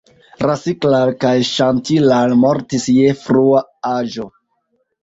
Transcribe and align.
Rasiklal 0.43 1.11
kaj 1.25 1.33
Ŝantilal 1.51 2.35
mortis 2.47 2.89
je 2.97 3.17
frua 3.23 3.65
aĝo. 3.97 4.29